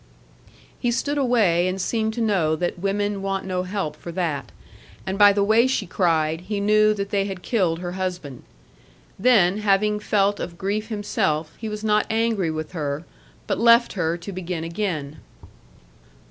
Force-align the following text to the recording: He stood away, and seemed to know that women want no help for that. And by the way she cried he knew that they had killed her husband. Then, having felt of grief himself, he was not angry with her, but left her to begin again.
He 0.79 0.89
stood 0.89 1.19
away, 1.19 1.67
and 1.67 1.79
seemed 1.79 2.15
to 2.15 2.21
know 2.21 2.55
that 2.55 2.79
women 2.79 3.21
want 3.21 3.45
no 3.45 3.61
help 3.61 3.95
for 3.95 4.11
that. 4.13 4.51
And 5.05 5.15
by 5.15 5.31
the 5.31 5.43
way 5.43 5.67
she 5.67 5.85
cried 5.85 6.41
he 6.41 6.59
knew 6.59 6.95
that 6.95 7.11
they 7.11 7.25
had 7.25 7.43
killed 7.43 7.77
her 7.77 7.91
husband. 7.91 8.41
Then, 9.19 9.57
having 9.59 9.99
felt 9.99 10.39
of 10.39 10.57
grief 10.57 10.87
himself, 10.89 11.53
he 11.59 11.69
was 11.69 11.83
not 11.83 12.07
angry 12.09 12.49
with 12.49 12.71
her, 12.71 13.05
but 13.45 13.59
left 13.59 13.93
her 13.93 14.17
to 14.17 14.31
begin 14.31 14.63
again. 14.63 15.17